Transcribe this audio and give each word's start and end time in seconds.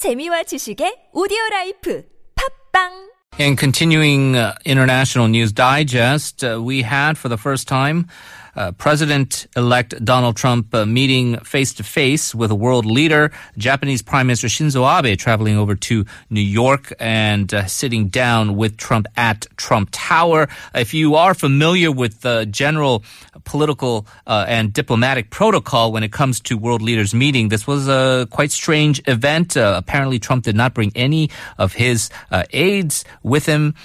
재미와 0.00 0.43
지식의 0.43 1.11
오디오 1.13 1.37
라이프 1.51 2.03
팝빵 2.35 3.11
In 3.39 3.55
continuing 3.55 4.35
uh, 4.35 4.53
international 4.65 5.27
news 5.27 5.53
digest, 5.53 6.43
uh, 6.43 6.61
we 6.61 6.81
had 6.83 7.17
for 7.17 7.29
the 7.29 7.37
first 7.37 7.67
time 7.67 8.07
uh, 8.55 8.71
President-elect 8.73 10.03
Donald 10.03 10.35
Trump 10.35 10.73
uh, 10.73 10.85
meeting 10.85 11.37
face 11.39 11.73
to 11.73 11.83
face 11.83 12.35
with 12.35 12.51
a 12.51 12.55
world 12.55 12.85
leader, 12.85 13.31
Japanese 13.57 14.01
Prime 14.01 14.27
Minister 14.27 14.47
Shinzo 14.47 14.83
Abe, 14.85 15.17
traveling 15.17 15.57
over 15.57 15.75
to 15.75 16.05
New 16.29 16.41
York 16.41 16.93
and 16.99 17.53
uh, 17.53 17.65
sitting 17.65 18.07
down 18.07 18.55
with 18.55 18.77
Trump 18.77 19.07
at 19.15 19.47
Trump 19.57 19.89
Tower. 19.91 20.49
If 20.75 20.93
you 20.93 21.15
are 21.15 21.33
familiar 21.33 21.91
with 21.91 22.21
the 22.21 22.45
general 22.45 23.03
political 23.43 24.05
uh, 24.27 24.45
and 24.47 24.73
diplomatic 24.73 25.29
protocol 25.29 25.91
when 25.91 26.03
it 26.03 26.11
comes 26.11 26.39
to 26.41 26.57
world 26.57 26.81
leaders 26.81 27.13
meeting, 27.13 27.49
this 27.49 27.65
was 27.65 27.87
a 27.87 28.27
quite 28.31 28.51
strange 28.51 29.01
event. 29.07 29.55
Uh, 29.55 29.75
apparently, 29.77 30.19
Trump 30.19 30.43
did 30.43 30.55
not 30.55 30.73
bring 30.73 30.91
any 30.95 31.29
of 31.57 31.73
his 31.73 32.09
uh, 32.31 32.43
aides 32.51 33.05
with 33.23 33.45
him. 33.45 33.75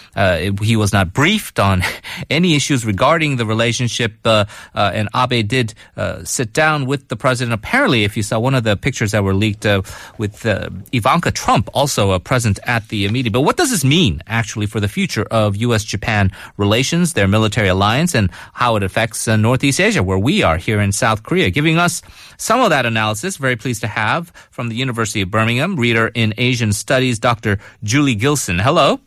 he 0.63 0.77
was 0.77 0.93
not 0.93 1.13
briefed 1.13 1.59
on 1.59 1.83
any 2.31 2.55
issues 2.55 2.85
regarding 2.85 3.37
the 3.37 3.47
relationship. 3.47 4.15
Uh, 4.25 4.45
and 4.75 5.09
Abe 5.15 5.47
did 5.47 5.75
uh, 5.97 6.25
sit 6.25 6.53
down 6.53 6.87
with 6.87 7.09
the 7.09 7.17
president. 7.17 7.55
Apparently, 7.55 8.05
if 8.05 8.17
you 8.17 8.23
saw 8.23 8.39
one 8.39 8.55
of 8.55 8.65
the 8.65 8.77
pictures 8.77 9.13
that 9.13 9.25
were 9.25 9.35
leaked 9.35 9.67
uh, 9.67 9.83
with 10.19 10.45
Ivanka 10.93 11.31
Trump 11.31 11.69
also 11.75 12.19
present 12.19 12.59
at 12.65 12.89
the 12.89 13.09
meeting. 13.09 13.33
But 13.33 13.43
what 13.43 13.57
does 13.57 13.71
this 13.71 13.85
mean 13.85 14.23
actually 14.27 14.67
for 14.67 14.81
the 14.81 14.89
future 14.89 15.25
of 15.31 15.57
U.S.-Japan 15.57 16.33
relations, 16.57 17.13
their 17.13 17.29
military 17.29 17.69
alliance, 17.69 18.15
and 18.15 18.31
how 18.53 18.77
it 18.77 18.83
affects 18.83 19.27
Northeast 19.27 19.81
Asia, 19.81 20.03
where 20.03 20.19
we 20.19 20.43
are 20.43 20.57
here 20.57 20.81
in 20.81 20.93
South 20.93 21.23
Korea? 21.23 21.51
Giving 21.51 21.79
us 21.79 22.03
some 22.37 22.61
of 22.61 22.71
that 22.71 22.87
analysis, 22.87 23.37
very 23.37 23.57
pleased 23.57 23.81
to 23.83 23.89
have 23.89 24.31
from 24.51 24.69
the 24.69 24.77
University 24.77 25.23
of 25.23 25.31
Birmingham, 25.31 25.77
reader 25.77 26.11
in 26.15 26.35
Asian 26.39 26.73
Studies, 26.73 27.19
Dr. 27.19 27.59
Julie 27.83 28.15
Gilson. 28.15 28.59
Hello. 28.59 29.01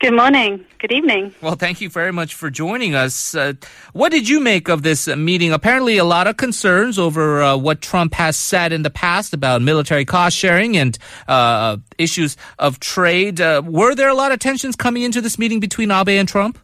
Good 0.00 0.14
morning. 0.14 0.64
Good 0.78 0.92
evening. 0.92 1.34
Well, 1.42 1.56
thank 1.56 1.82
you 1.82 1.90
very 1.90 2.10
much 2.10 2.34
for 2.34 2.48
joining 2.48 2.94
us. 2.94 3.34
Uh, 3.34 3.52
what 3.92 4.10
did 4.10 4.30
you 4.30 4.40
make 4.40 4.68
of 4.68 4.82
this 4.82 5.06
meeting? 5.06 5.52
Apparently, 5.52 5.98
a 5.98 6.04
lot 6.04 6.26
of 6.26 6.38
concerns 6.38 6.98
over 6.98 7.42
uh, 7.42 7.56
what 7.58 7.82
Trump 7.82 8.14
has 8.14 8.34
said 8.34 8.72
in 8.72 8.82
the 8.82 8.88
past 8.88 9.34
about 9.34 9.60
military 9.60 10.06
cost 10.06 10.38
sharing 10.38 10.74
and 10.78 10.96
uh, 11.28 11.76
issues 11.98 12.38
of 12.58 12.80
trade. 12.80 13.42
Uh, 13.42 13.60
were 13.62 13.94
there 13.94 14.08
a 14.08 14.14
lot 14.14 14.32
of 14.32 14.38
tensions 14.38 14.74
coming 14.74 15.02
into 15.02 15.20
this 15.20 15.38
meeting 15.38 15.60
between 15.60 15.90
Abe 15.90 16.08
and 16.08 16.26
Trump? 16.26 16.58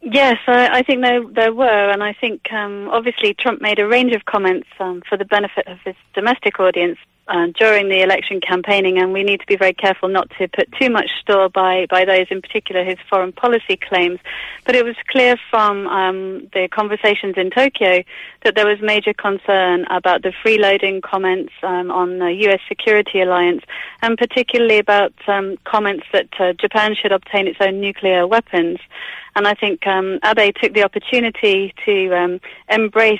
Yes, 0.00 0.36
I, 0.46 0.68
I 0.68 0.82
think 0.82 1.02
there 1.02 1.20
there 1.26 1.52
were, 1.52 1.90
and 1.90 2.00
I 2.04 2.12
think 2.12 2.52
um, 2.52 2.90
obviously 2.90 3.34
Trump 3.34 3.60
made 3.60 3.80
a 3.80 3.88
range 3.88 4.12
of 4.12 4.24
comments 4.24 4.68
um, 4.78 5.02
for 5.08 5.18
the 5.18 5.24
benefit 5.24 5.66
of 5.66 5.78
his 5.84 5.96
domestic 6.14 6.60
audience, 6.60 6.98
uh, 7.28 7.46
during 7.58 7.88
the 7.88 8.02
election 8.02 8.40
campaigning, 8.40 8.98
and 8.98 9.12
we 9.12 9.22
need 9.22 9.40
to 9.40 9.46
be 9.46 9.56
very 9.56 9.72
careful 9.72 10.08
not 10.08 10.28
to 10.38 10.48
put 10.48 10.70
too 10.80 10.90
much 10.90 11.10
store 11.20 11.48
by, 11.48 11.86
by 11.88 12.04
those, 12.04 12.26
in 12.30 12.42
particular 12.42 12.84
his 12.84 12.98
foreign 13.08 13.32
policy 13.32 13.76
claims. 13.76 14.20
But 14.66 14.76
it 14.76 14.84
was 14.84 14.96
clear 15.08 15.36
from 15.50 15.86
um, 15.86 16.48
the 16.52 16.68
conversations 16.68 17.34
in 17.36 17.50
Tokyo 17.50 18.02
that 18.44 18.54
there 18.54 18.66
was 18.66 18.80
major 18.80 19.14
concern 19.14 19.86
about 19.90 20.22
the 20.22 20.32
freeloading 20.44 21.02
comments 21.02 21.52
um, 21.62 21.90
on 21.90 22.18
the 22.18 22.32
U.S. 22.46 22.60
security 22.68 23.20
alliance, 23.20 23.62
and 24.02 24.18
particularly 24.18 24.78
about 24.78 25.14
um, 25.26 25.56
comments 25.64 26.06
that 26.12 26.28
uh, 26.38 26.52
Japan 26.52 26.94
should 26.94 27.12
obtain 27.12 27.46
its 27.46 27.58
own 27.60 27.80
nuclear 27.80 28.26
weapons. 28.26 28.78
And 29.36 29.48
I 29.48 29.54
think 29.54 29.86
um, 29.86 30.20
Abe 30.24 30.54
took 30.54 30.74
the 30.74 30.84
opportunity 30.84 31.74
to 31.84 32.16
um, 32.16 32.40
embrace 32.68 33.18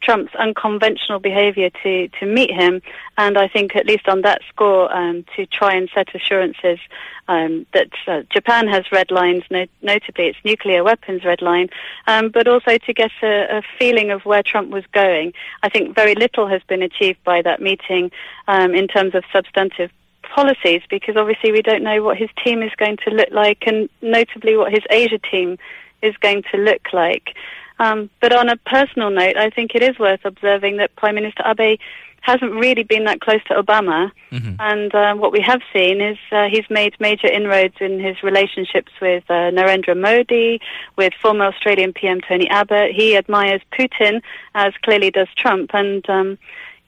Trump's 0.00 0.34
unconventional 0.36 1.18
behavior 1.18 1.70
to, 1.82 2.08
to 2.08 2.26
meet 2.26 2.50
him, 2.50 2.82
and 3.18 3.36
I 3.36 3.45
think 3.48 3.76
at 3.76 3.86
least 3.86 4.08
on 4.08 4.22
that 4.22 4.42
score, 4.48 4.94
um, 4.94 5.24
to 5.36 5.46
try 5.46 5.74
and 5.74 5.88
set 5.94 6.14
assurances 6.14 6.78
um, 7.28 7.66
that 7.72 7.90
uh, 8.06 8.22
Japan 8.30 8.68
has 8.68 8.84
red 8.92 9.10
lines, 9.10 9.42
no- 9.50 9.66
notably 9.82 10.26
its 10.26 10.38
nuclear 10.44 10.84
weapons 10.84 11.24
red 11.24 11.42
line, 11.42 11.68
um, 12.06 12.30
but 12.30 12.46
also 12.48 12.78
to 12.78 12.92
get 12.92 13.10
a, 13.22 13.58
a, 13.58 13.62
feeling 13.78 14.10
of 14.10 14.24
where 14.24 14.42
Trump 14.42 14.70
was 14.70 14.84
going. 14.92 15.32
I 15.62 15.68
think 15.68 15.94
very 15.94 16.14
little 16.14 16.46
has 16.46 16.62
been 16.68 16.82
achieved 16.82 17.22
by 17.24 17.42
that 17.42 17.60
meeting 17.60 18.10
um, 18.48 18.74
in 18.74 18.86
terms 18.88 19.14
of 19.14 19.24
substantive 19.32 19.90
policies 20.34 20.82
because 20.90 21.16
obviously 21.16 21.52
we 21.52 21.62
don't 21.62 21.82
know 21.82 22.02
what 22.02 22.16
his 22.16 22.30
team 22.44 22.62
is 22.62 22.72
going 22.76 22.96
to 22.98 23.10
look 23.10 23.30
like 23.30 23.64
and 23.66 23.88
notably 24.02 24.56
what 24.56 24.72
his 24.72 24.82
Asia 24.90 25.18
team 25.18 25.58
is 26.02 26.16
going 26.18 26.42
to 26.52 26.58
look 26.58 26.92
like. 26.92 27.34
Um, 27.78 28.10
but 28.20 28.34
on 28.34 28.48
a 28.48 28.56
personal 28.56 29.10
note, 29.10 29.36
I 29.36 29.50
think 29.50 29.74
it 29.74 29.82
is 29.82 29.98
worth 29.98 30.24
observing 30.24 30.78
that 30.78 30.96
Prime 30.96 31.14
Minister 31.14 31.42
Abe 31.44 31.78
hasn't 32.26 32.52
really 32.52 32.82
been 32.82 33.04
that 33.04 33.20
close 33.20 33.42
to 33.44 33.54
Obama. 33.54 34.10
Mm-hmm. 34.32 34.54
And 34.58 34.94
uh, 34.94 35.14
what 35.14 35.30
we 35.30 35.40
have 35.40 35.60
seen 35.72 36.00
is 36.00 36.18
uh, 36.32 36.48
he's 36.48 36.68
made 36.68 36.94
major 36.98 37.28
inroads 37.28 37.76
in 37.80 38.00
his 38.00 38.20
relationships 38.22 38.90
with 39.00 39.22
uh, 39.28 39.50
Narendra 39.52 39.96
Modi, 39.96 40.60
with 40.96 41.12
former 41.22 41.44
Australian 41.44 41.92
PM 41.92 42.20
Tony 42.20 42.48
Abbott. 42.48 42.92
He 42.92 43.16
admires 43.16 43.60
Putin, 43.72 44.22
as 44.54 44.72
clearly 44.82 45.12
does 45.12 45.28
Trump. 45.36 45.70
And, 45.72 46.08
um, 46.10 46.38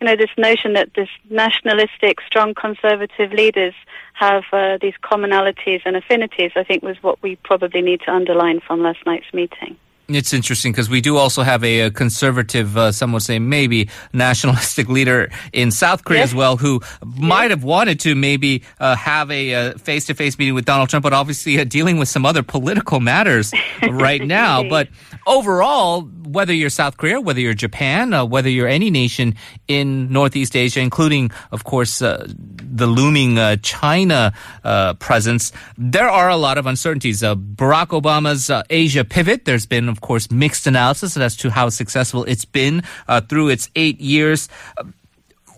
you 0.00 0.06
know, 0.06 0.16
this 0.16 0.30
notion 0.36 0.72
that 0.72 0.94
this 0.94 1.08
nationalistic, 1.30 2.20
strong 2.26 2.52
conservative 2.54 3.32
leaders 3.32 3.74
have 4.14 4.42
uh, 4.52 4.78
these 4.80 4.94
commonalities 5.04 5.82
and 5.84 5.94
affinities, 5.94 6.50
I 6.56 6.64
think 6.64 6.82
was 6.82 7.00
what 7.00 7.22
we 7.22 7.36
probably 7.36 7.82
need 7.82 8.00
to 8.06 8.12
underline 8.12 8.58
from 8.58 8.82
last 8.82 9.06
night's 9.06 9.32
meeting. 9.32 9.76
It's 10.08 10.32
interesting 10.32 10.72
because 10.72 10.88
we 10.88 11.02
do 11.02 11.18
also 11.18 11.42
have 11.42 11.62
a, 11.62 11.80
a 11.80 11.90
conservative, 11.90 12.78
uh, 12.78 12.92
some 12.92 13.12
would 13.12 13.22
say 13.22 13.38
maybe 13.38 13.90
nationalistic 14.14 14.88
leader 14.96 15.30
in 15.52 15.70
South 15.70 16.02
Korea 16.04 16.20
yes. 16.20 16.30
as 16.30 16.34
well, 16.34 16.56
who 16.56 16.80
yes. 16.82 17.00
might 17.18 17.50
have 17.50 17.62
wanted 17.62 18.00
to 18.00 18.14
maybe 18.14 18.62
uh, 18.80 18.96
have 18.96 19.30
a 19.30 19.74
face 19.74 20.06
to 20.06 20.14
face 20.14 20.38
meeting 20.38 20.54
with 20.54 20.64
Donald 20.64 20.88
Trump, 20.88 21.02
but 21.02 21.12
obviously 21.12 21.60
uh, 21.60 21.64
dealing 21.64 21.98
with 21.98 22.08
some 22.08 22.24
other 22.24 22.42
political 22.42 23.00
matters 23.00 23.52
right 23.90 24.22
now. 24.22 24.62
but 24.66 24.88
overall, 25.28 26.02
whether 26.02 26.52
you're 26.52 26.70
South 26.70 26.96
Korea, 26.96 27.20
whether 27.20 27.40
you're 27.40 27.54
Japan, 27.54 28.12
uh, 28.12 28.24
whether 28.24 28.48
you're 28.48 28.66
any 28.66 28.90
nation 28.90 29.36
in 29.68 30.10
Northeast 30.12 30.56
Asia, 30.56 30.80
including, 30.80 31.30
of 31.52 31.64
course, 31.64 32.02
uh, 32.02 32.26
the 32.26 32.86
looming 32.86 33.38
uh, 33.38 33.56
China 33.62 34.32
uh, 34.64 34.94
presence, 34.94 35.52
there 35.76 36.08
are 36.08 36.28
a 36.28 36.36
lot 36.36 36.58
of 36.58 36.66
uncertainties. 36.66 37.22
Uh, 37.22 37.34
Barack 37.36 37.88
Obama's 37.88 38.50
uh, 38.50 38.62
Asia 38.70 39.04
pivot, 39.04 39.44
there's 39.44 39.66
been, 39.66 39.88
of 39.88 40.00
course, 40.00 40.30
mixed 40.30 40.66
analysis 40.66 41.16
as 41.16 41.36
to 41.36 41.50
how 41.50 41.68
successful 41.68 42.24
it's 42.24 42.44
been 42.44 42.82
through 43.28 43.48
its 43.48 43.70
eight 43.76 44.00
years 44.00 44.48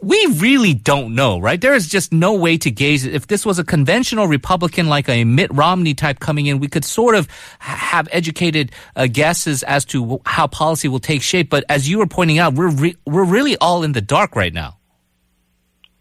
we 0.03 0.27
really 0.39 0.73
don't 0.73 1.15
know, 1.15 1.39
right? 1.39 1.61
There 1.61 1.75
is 1.75 1.89
just 1.89 2.13
no 2.13 2.35
way 2.35 2.57
to 2.59 2.71
gauge 2.71 3.05
it. 3.05 3.15
If 3.15 3.27
this 3.27 3.45
was 3.45 3.59
a 3.59 3.65
conventional 3.65 4.29
Republican 4.29 4.89
like 4.89 5.09
a 5.09 5.25
Mitt 5.25 5.53
Romney 5.53 5.95
type 5.95 6.21
coming 6.21 6.47
in, 6.47 6.59
we 6.59 6.69
could 6.69 6.85
sort 6.85 7.15
of 7.15 7.29
have 7.59 8.09
educated 8.11 8.73
uh, 8.97 9.07
guesses 9.07 9.63
as 9.65 9.85
to 9.87 10.21
how 10.25 10.47
policy 10.47 10.89
will 10.89 11.01
take 11.01 11.23
shape. 11.23 11.51
But 11.51 11.65
as 11.69 11.89
you 11.89 11.99
were 11.99 12.07
pointing 12.07 12.39
out, 12.39 12.55
we're 12.55 12.71
re- 12.71 12.97
we're 13.07 13.25
really 13.25 13.57
all 13.59 13.83
in 13.83 13.93
the 13.93 14.01
dark 14.01 14.37
right 14.37 14.55
now. 14.55 14.79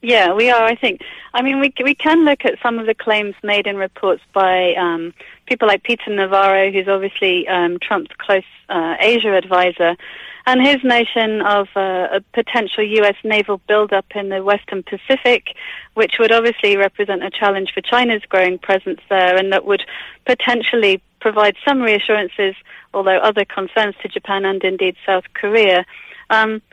Yeah, 0.01 0.33
we 0.33 0.49
are. 0.49 0.63
I 0.63 0.75
think. 0.75 1.01
I 1.33 1.41
mean, 1.41 1.59
we 1.59 1.73
we 1.83 1.93
can 1.93 2.23
look 2.23 2.45
at 2.45 2.55
some 2.63 2.79
of 2.79 2.85
the 2.85 2.93
claims 2.95 3.35
made 3.43 3.67
in 3.67 3.75
reports 3.75 4.23
by 4.33 4.73
um, 4.75 5.13
people 5.45 5.67
like 5.67 5.83
Peter 5.83 6.09
Navarro, 6.09 6.71
who's 6.71 6.87
obviously 6.87 7.47
um, 7.49 7.77
Trump's 7.81 8.11
close 8.17 8.43
uh, 8.69 8.95
Asia 8.99 9.35
advisor. 9.35 9.97
And 10.49 10.65
his 10.65 10.83
notion 10.83 11.43
of 11.43 11.67
uh, 11.75 12.07
a 12.11 12.21
potential 12.33 12.83
U.S. 12.83 13.13
naval 13.23 13.61
buildup 13.67 14.07
in 14.15 14.29
the 14.29 14.43
Western 14.43 14.81
Pacific, 14.81 15.55
which 15.93 16.15
would 16.17 16.31
obviously 16.31 16.75
represent 16.75 17.23
a 17.23 17.29
challenge 17.29 17.71
for 17.71 17.81
China's 17.81 18.23
growing 18.27 18.57
presence 18.57 18.99
there, 19.11 19.37
and 19.37 19.53
that 19.53 19.63
would 19.63 19.83
potentially 20.25 21.03
provide 21.21 21.55
some 21.63 21.81
reassurances, 21.83 22.55
although 22.95 23.19
other 23.19 23.45
concerns 23.45 23.93
to 24.01 24.07
Japan 24.07 24.43
and 24.43 24.63
indeed 24.63 24.95
South 25.05 25.25
Korea. 25.35 25.85
Um, 26.31 26.63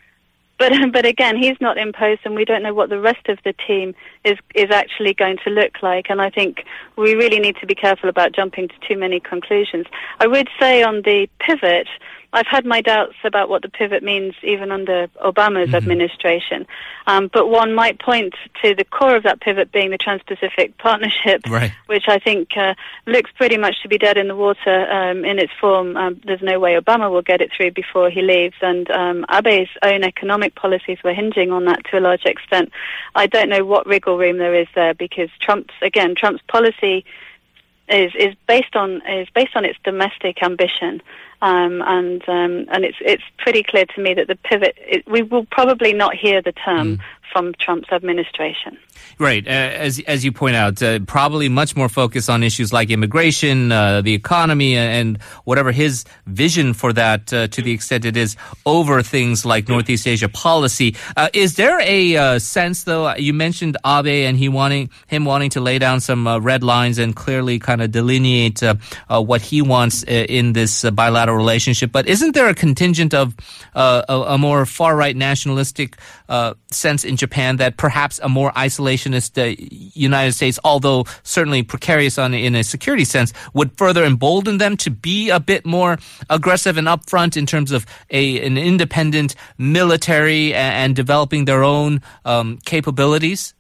but 0.59 0.73
but 0.91 1.05
again, 1.05 1.37
he's 1.37 1.61
not 1.61 1.77
imposed, 1.77 2.23
and 2.25 2.35
we 2.35 2.47
don't 2.47 2.63
know 2.63 2.73
what 2.73 2.89
the 2.89 2.99
rest 2.99 3.29
of 3.29 3.39
the 3.45 3.53
team 3.53 3.95
is 4.25 4.39
is 4.55 4.71
actually 4.71 5.13
going 5.13 5.37
to 5.45 5.51
look 5.51 5.83
like. 5.83 6.07
And 6.09 6.23
I 6.23 6.31
think 6.31 6.65
we 6.97 7.15
really 7.15 7.41
need 7.41 7.57
to 7.57 7.67
be 7.67 7.75
careful 7.75 8.09
about 8.09 8.33
jumping 8.35 8.69
to 8.69 8.75
too 8.89 8.99
many 8.99 9.21
conclusions. 9.21 9.85
I 10.19 10.27
would 10.27 10.49
say 10.59 10.83
on 10.83 11.03
the 11.03 11.29
pivot, 11.41 11.89
I've 12.37 12.47
had 12.47 12.67
my 12.67 12.83
doubts 12.83 13.15
about 13.25 13.49
what 13.49 13.63
the 13.63 13.71
pivot 13.71 14.03
means 14.03 14.35
even 14.43 14.71
under 14.71 15.09
Obama's 15.25 15.69
mm-hmm. 15.69 15.75
administration. 15.75 16.67
Um, 17.07 17.31
but 17.33 17.49
one 17.49 17.75
might 17.75 17.99
point 17.99 18.35
to 18.63 18.75
the 18.75 18.85
core 18.85 19.17
of 19.17 19.23
that 19.23 19.41
pivot 19.41 19.73
being 19.73 19.91
the 19.91 19.97
Trans-Pacific 19.97 20.77
Partnership, 20.77 21.41
right. 21.49 21.73
which 21.87 22.05
I 22.09 22.19
think 22.19 22.51
uh, 22.55 22.75
looks 23.07 23.31
pretty 23.37 23.57
much 23.57 23.81
to 23.83 23.89
be 23.89 23.97
dead 23.97 24.19
in 24.19 24.29
the 24.29 24.37
water 24.37 24.87
um, 24.91 25.25
in 25.25 25.39
its 25.39 25.53
form. 25.59 25.97
Um, 25.97 26.21
there's 26.27 26.43
no 26.43 26.61
way 26.61 26.79
Obama 26.79 27.11
will 27.11 27.23
get 27.23 27.41
it 27.41 27.51
through 27.57 27.71
before 27.71 28.11
he 28.11 28.21
leaves, 28.21 28.57
and 28.61 28.91
um, 28.91 29.25
Abe's 29.31 29.71
own 29.83 30.05
economic 30.05 30.55
policies 30.57 30.99
were 31.03 31.15
hinging 31.15 31.53
on 31.53 31.65
that 31.65 31.87
to 31.91 31.99
a 31.99 32.01
large 32.01 32.27
extent. 32.27 32.71
I 33.15 33.27
don't 33.27 33.49
know 33.49 33.65
what 33.65 33.87
wriggle 33.87 34.19
room 34.19 34.37
there 34.37 34.55
is 34.55 34.69
there 34.75 34.93
because 34.93 35.31
Trump's 35.41 35.75
again 35.81 36.15
Trump's 36.15 36.43
policy 36.49 37.07
is 37.89 38.13
is 38.19 38.35
based 38.49 38.75
on 38.75 39.01
is 39.09 39.29
based 39.35 39.57
on 39.57 39.65
its 39.65 39.79
domestic 39.85 40.43
ambition. 40.43 41.03
Um, 41.47 41.81
and 41.87 42.29
um, 42.29 42.67
and 42.73 42.85
it's 42.85 42.97
it's 43.01 43.23
pretty 43.39 43.63
clear 43.63 43.87
to 43.95 44.03
me 44.03 44.15
that 44.15 44.27
the 44.27 44.35
pivot 44.35 44.75
it, 44.79 45.07
we 45.07 45.23
will 45.23 45.45
probably 45.45 45.93
not 45.93 46.17
hear 46.17 46.43
the 46.43 46.51
term 46.51 46.97
mm. 46.97 47.01
from 47.33 47.55
Trump's 47.61 47.93
administration. 47.93 48.77
Right, 49.19 49.47
uh, 49.47 49.51
as 49.51 50.01
as 50.07 50.25
you 50.25 50.33
point 50.33 50.57
out, 50.57 50.83
uh, 50.83 50.99
probably 51.07 51.49
much 51.49 51.75
more 51.77 51.89
focus 51.89 52.29
on 52.29 52.43
issues 52.43 52.73
like 52.73 52.91
immigration, 52.91 53.73
uh, 53.73 54.03
the 54.03 54.13
economy, 54.13 54.77
and 54.77 55.23
whatever 55.45 55.73
his 55.73 56.05
vision 56.27 56.75
for 56.75 56.93
that, 56.93 57.33
uh, 57.33 57.47
to 57.49 57.63
the 57.63 57.71
extent 57.71 58.05
it 58.05 58.17
is, 58.17 58.37
over 58.67 59.03
things 59.03 59.47
like 59.47 59.69
Northeast 59.69 60.07
Asia 60.07 60.29
policy. 60.29 60.97
Uh, 61.17 61.29
is 61.33 61.57
there 61.57 61.81
a 61.81 62.17
uh, 62.17 62.39
sense, 62.39 62.85
though? 62.85 63.15
You 63.15 63.33
mentioned 63.33 63.77
Abe 63.87 64.27
and 64.27 64.37
he 64.37 64.49
wanting 64.49 64.91
him 65.07 65.25
wanting 65.25 65.51
to 65.51 65.61
lay 65.61 65.79
down 65.79 66.01
some 66.01 66.29
red 66.43 66.63
lines 66.63 66.99
and 66.99 67.15
clearly 67.17 67.59
kind 67.59 67.81
of 67.81 67.91
delineate 67.91 68.63
what 69.09 69.41
he 69.41 69.63
wants 69.63 70.03
in 70.03 70.53
this 70.53 70.85
bilateral 70.91 71.36
relationship. 71.37 71.93
But 71.93 72.07
isn't 72.07 72.35
there 72.35 72.49
a 72.49 72.55
contingent 72.55 73.15
of 73.15 73.35
a, 73.75 74.05
a, 74.09 74.39
more 74.39 74.67
far 74.67 74.97
right 74.97 75.17
nationalistic 75.17 75.97
sense 76.71 77.05
in 77.05 77.17
Japan 77.17 77.57
that 77.57 77.77
perhaps 77.77 78.19
a 78.23 78.29
more 78.29 78.51
isolationist 78.53 79.37
uh, 79.37 79.57
United 79.95 80.33
States, 80.33 80.59
although 80.65 81.05
certainly 81.23 81.63
precarious 81.63 82.19
on, 82.19 82.35
in 82.35 82.55
a 82.55 82.65
security 82.65 83.05
sense, 83.05 83.33
would 83.55 83.77
further 83.77 84.05
embolden 84.05 84.59
them 84.59 84.77
to 84.79 84.91
be 84.91 85.31
a 85.31 85.41
bit 85.41 85.65
more 85.65 85.99
aggressive 86.31 86.77
and 86.77 86.87
upfront 86.87 87.37
in 87.37 87.47
terms 87.47 87.73
of 87.73 87.87
a 88.11 88.45
an 88.45 88.59
independent 88.59 89.35
military 89.59 90.55
and, 90.55 90.75
and 90.75 90.97
developing 90.97 91.45
their 91.45 91.63
own 91.63 92.01
um, 92.25 92.59
capabilities? 92.65 93.55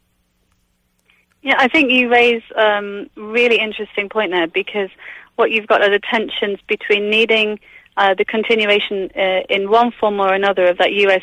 Yeah, 1.42 1.54
I 1.58 1.68
think 1.68 1.92
you 1.92 2.08
raise 2.10 2.42
um, 2.56 3.08
really 3.14 3.60
interesting 3.60 4.08
point 4.08 4.32
there 4.32 4.48
because 4.48 4.90
what 5.36 5.50
you've 5.50 5.66
got 5.66 5.82
are 5.82 5.90
the 5.90 6.00
tensions 6.00 6.58
between 6.66 7.08
needing 7.08 7.58
uh, 7.96 8.14
the 8.14 8.24
continuation 8.24 9.10
uh, 9.16 9.40
in 9.48 9.70
one 9.70 9.90
form 9.92 10.20
or 10.20 10.34
another 10.34 10.66
of 10.66 10.78
that 10.78 10.92
U.S 10.92 11.22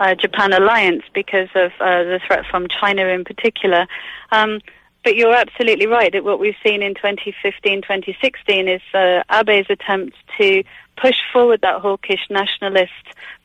uh, 0.00 0.14
Japan 0.14 0.52
alliance 0.52 1.02
because 1.14 1.48
of 1.54 1.70
uh, 1.78 2.02
the 2.02 2.20
threat 2.26 2.44
from 2.50 2.66
China 2.68 3.06
in 3.06 3.24
particular. 3.24 3.86
Um, 4.32 4.60
but 5.04 5.14
you're 5.14 5.34
absolutely 5.34 5.86
right 5.86 6.12
that 6.12 6.24
what 6.24 6.40
we've 6.40 6.56
seen 6.64 6.82
in 6.82 6.94
2015, 6.94 7.82
2016 7.82 8.68
is 8.68 8.80
uh, 8.92 9.22
Abe's 9.28 9.66
attempt 9.70 10.16
to 10.38 10.62
push 11.00 11.16
forward 11.32 11.60
that 11.62 11.80
hawkish 11.80 12.26
nationalist 12.28 12.92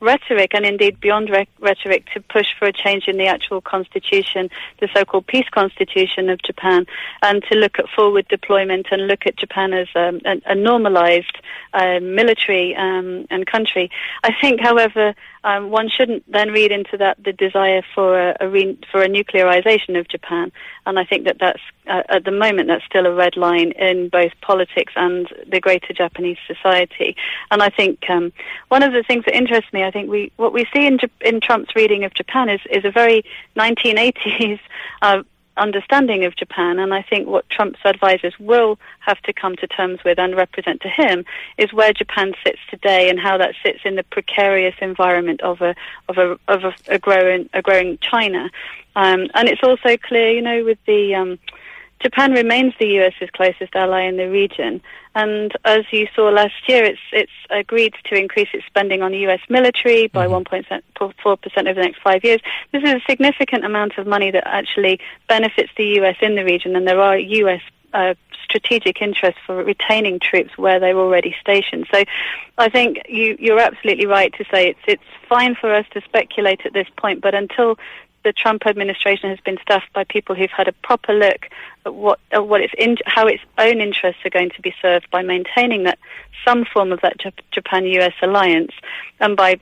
rhetoric 0.02 0.52
and 0.54 0.66
indeed 0.66 1.00
beyond 1.00 1.30
re- 1.30 1.48
rhetoric 1.60 2.06
to 2.13 2.19
push 2.22 2.48
for 2.57 2.68
a 2.68 2.74
change 2.74 3.07
in 3.07 3.18
the 3.18 3.28
actual 3.28 3.62
constitution, 3.62 4.50
the 4.80 4.90
so-called 4.94 5.25
peace 5.28 5.48
constitution 5.52 6.30
of 6.30 6.42
Japan, 6.42 6.86
and 7.22 7.44
to 7.50 7.57
look 7.57 7.80
at 7.80 7.86
forward 7.96 8.28
deployment 8.28 8.88
and 8.92 9.07
look 9.07 9.25
at 9.25 9.38
Japan 9.38 9.74
as 9.74 9.88
um, 9.96 10.19
a, 10.25 10.42
a, 10.46 10.56
normalized 10.56 11.38
uh, 11.74 12.00
military 12.02 12.75
um, 12.75 13.25
and 13.30 13.48
country. 13.48 13.90
I 14.24 14.31
think, 14.42 14.60
however, 14.60 15.16
um, 15.44 15.69
one 15.69 15.90
shouldn't 15.90 16.30
then 16.30 16.50
read 16.50 16.72
into 16.72 16.98
that 16.98 17.24
the 17.24 17.31
desire 17.31 17.84
for 17.94 18.19
a, 18.30 18.36
a 18.40 18.50
re- 18.50 18.80
for 18.92 19.01
a 19.04 19.08
nuclearization 19.08 19.98
of 19.98 20.08
Japan, 20.08 20.51
and 20.86 20.98
I 20.98 21.06
think 21.06 21.25
that 21.25 21.38
that's 21.40 21.62
uh, 21.88 22.01
at 22.10 22.25
the 22.25 22.31
moment 22.31 22.68
that's 22.68 22.84
still 22.86 23.06
a 23.06 23.13
red 23.13 23.38
line 23.38 23.72
in 23.74 24.10
both 24.10 24.31
politics 24.42 24.94
and 24.96 25.31
the 25.48 25.60
greater 25.60 25.94
Japanese 25.94 26.38
society. 26.48 27.16
And 27.51 27.62
I 27.62 27.69
think 27.69 28.09
um, 28.09 28.31
one 28.69 28.83
of 28.83 28.94
the 28.94 29.03
things 29.03 29.25
that 29.25 29.36
interests 29.36 29.71
me, 29.74 29.83
I 29.83 29.92
think 29.92 30.09
we 30.09 30.31
what 30.38 30.53
we 30.53 30.65
see 30.74 30.86
in 30.86 31.00
in 31.21 31.42
Trump's 31.42 31.75
reading 31.75 32.03
of 32.03 32.13
Japan 32.13 32.50
is 32.50 32.62
is 32.69 32.86
a 32.86 32.92
very 32.92 33.24
1980s. 33.56 34.59
Uh, 35.01 35.24
understanding 35.57 36.25
of 36.25 36.36
Japan, 36.36 36.80
and 36.80 36.94
I 36.94 37.01
think 37.01 37.27
what 37.27 37.50
Trump's 37.50 37.80
advisors 37.86 38.33
will 38.39 38.77
have 39.00 39.21
to 39.21 39.33
come 39.33 39.56
to 39.57 39.68
terms 39.68 40.03
with 40.03 40.19
and 40.19 40.36
represent 40.36 40.81
to 40.81 40.89
him 40.89 41.25
is 41.57 41.71
where 41.74 41.94
Japan 41.94 42.33
sits 42.44 42.59
today 42.69 43.09
and 43.09 43.19
how 43.19 43.38
that 43.38 43.56
sits 43.63 43.80
in 43.86 43.95
the 43.95 44.03
precarious 44.03 44.75
environment 44.81 45.41
of 45.41 45.62
a 45.62 45.75
of 46.09 46.18
a 46.18 46.38
of 46.48 46.63
a, 46.63 46.74
a 46.88 47.00
growing 47.00 47.50
a 47.53 47.62
growing 47.62 47.98
China. 48.00 48.50
Um, 48.95 49.27
and 49.33 49.50
it's 49.50 49.63
also 49.63 49.98
clear, 49.98 50.31
you 50.31 50.41
know, 50.41 50.63
with 50.63 50.80
the 50.86 51.15
um, 51.15 51.39
Japan 52.06 52.34
remains 52.34 52.72
the 52.80 52.86
US's 52.86 53.31
closest 53.31 53.75
ally 53.75 54.02
in 54.02 54.16
the 54.16 54.30
region, 54.30 54.80
and 55.16 55.52
as 55.66 55.86
you 55.92 56.07
saw 56.16 56.30
last 56.30 56.54
year, 56.68 56.84
it's 56.86 57.00
it's 57.12 57.31
agreed 57.50 57.96
to 58.04 58.16
increase 58.16 58.50
its 58.54 58.63
spending 58.68 59.02
on 59.02 59.12
the 59.12 59.18
U.S. 59.30 59.40
military 59.50 60.06
by 60.06 60.28
mm-hmm. 60.28 60.56
1.4 60.56 61.42
percent 61.42 61.68
over 61.68 61.74
the 61.74 61.88
next 61.88 62.00
five 62.04 62.24
years. 62.24 62.42
This 62.72 62.84
is 62.84 62.94
a 62.94 63.02
significant 63.10 63.66
amount 63.66 63.98
of 63.98 64.06
money 64.06 64.30
that 64.30 64.44
actually 64.46 65.00
benefits 65.28 65.72
the 65.78 65.86
U.S. 66.00 66.18
in 66.22 66.36
the 66.36 66.46
region, 66.46 66.75
and 66.75 66.88
there 66.88 67.02
are 67.02 67.18
U.S. 67.18 67.62
Uh, 67.92 68.13
strategic 68.44 69.01
interest 69.01 69.40
for 69.44 69.63
retaining 69.63 70.19
troops 70.19 70.56
where 70.60 70.80
they're 70.80 71.00
already 71.00 71.36
stationed. 71.42 71.88
So, 71.92 72.04
I 72.60 72.69
think 72.69 73.00
you, 73.10 73.36
you're 73.40 73.60
absolutely 73.60 74.06
right 74.06 74.31
to 74.38 74.46
say 74.54 74.68
it's 74.68 74.86
it's 74.88 75.10
fine 75.28 75.56
for 75.56 75.74
us 75.74 75.88
to 75.94 76.01
speculate 76.01 76.68
at 76.68 76.74
this 76.74 76.88
point, 76.98 77.22
but 77.22 77.34
until 77.34 77.80
the 78.25 78.33
Trump 78.33 78.66
administration 78.66 79.30
has 79.30 79.39
been 79.39 79.57
staffed 79.62 79.94
by 79.94 80.04
people 80.04 80.36
who've 80.36 80.50
had 80.50 80.68
a 80.68 80.74
proper 80.74 81.13
look 81.13 81.48
at 81.86 81.94
what 81.94 82.19
at 82.31 82.45
what 82.45 82.60
its 82.60 82.74
in, 82.77 82.98
how 83.06 83.27
its 83.27 83.42
own 83.57 83.80
interests 83.80 84.25
are 84.25 84.31
going 84.31 84.50
to 84.50 84.62
be 84.62 84.74
served 84.81 85.10
by 85.12 85.22
maintaining 85.22 85.83
that 85.83 86.00
some 86.44 86.66
form 86.66 86.92
of 86.92 87.00
that 87.01 87.18
Japan-U.S. 87.51 88.13
alliance, 88.22 88.72
and 89.19 89.38
by 89.38 89.60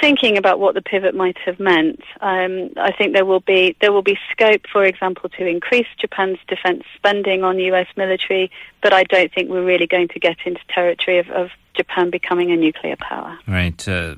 thinking 0.00 0.38
about 0.38 0.58
what 0.58 0.74
the 0.74 0.80
pivot 0.80 1.14
might 1.14 1.36
have 1.44 1.60
meant. 1.60 2.00
Um, 2.22 2.70
I 2.78 2.92
think 2.92 3.12
there 3.12 3.26
will 3.26 3.40
be 3.40 3.76
there 3.82 3.92
will 3.92 4.02
be 4.02 4.18
scope, 4.30 4.62
for 4.72 4.84
example, 4.84 5.28
to 5.28 5.46
increase 5.46 5.86
Japan's 6.00 6.38
defense 6.48 6.84
spending 6.96 7.44
on 7.44 7.58
U.S. 7.58 7.88
military, 7.94 8.50
but 8.82 8.94
I 8.94 9.04
don't 9.04 9.32
think 9.34 9.50
we're 9.50 9.64
really 9.64 9.86
going 9.86 10.08
to 10.08 10.18
get 10.18 10.38
into 10.46 10.60
territory 10.68 11.18
of, 11.18 11.28
of 11.28 11.50
Japan 11.74 12.08
becoming 12.08 12.50
a 12.50 12.56
nuclear 12.56 12.96
power. 12.96 13.38
Right. 13.46 13.86
Uh, 13.86 14.16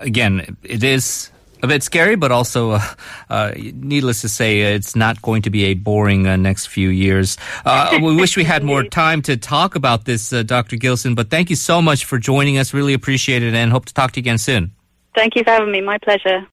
again, 0.00 0.56
it 0.62 0.82
is 0.82 1.30
a 1.62 1.66
bit 1.66 1.82
scary, 1.82 2.16
but 2.16 2.32
also, 2.32 2.72
uh, 2.72 2.80
uh, 3.28 3.52
needless 3.56 4.20
to 4.22 4.28
say, 4.28 4.60
it's 4.74 4.96
not 4.96 5.20
going 5.22 5.42
to 5.42 5.50
be 5.50 5.64
a 5.66 5.74
boring 5.74 6.26
uh, 6.26 6.36
next 6.36 6.66
few 6.66 6.88
years. 6.88 7.36
Uh, 7.64 7.98
we 8.02 8.16
wish 8.20 8.36
we 8.36 8.44
had 8.44 8.64
more 8.64 8.84
time 8.84 9.22
to 9.22 9.36
talk 9.36 9.74
about 9.74 10.04
this, 10.04 10.32
uh, 10.32 10.42
Dr. 10.42 10.76
Gilson, 10.76 11.14
but 11.14 11.30
thank 11.30 11.50
you 11.50 11.56
so 11.56 11.82
much 11.82 12.04
for 12.04 12.18
joining 12.18 12.58
us. 12.58 12.72
Really 12.72 12.94
appreciate 12.94 13.42
it 13.42 13.54
and 13.54 13.70
hope 13.70 13.86
to 13.86 13.94
talk 13.94 14.12
to 14.12 14.20
you 14.20 14.22
again 14.22 14.38
soon. 14.38 14.72
Thank 15.14 15.34
you 15.36 15.44
for 15.44 15.50
having 15.50 15.72
me. 15.72 15.80
My 15.80 15.98
pleasure. 15.98 16.46